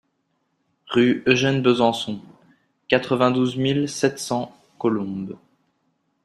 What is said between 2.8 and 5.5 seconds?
quatre-vingt-douze mille sept cents Colombes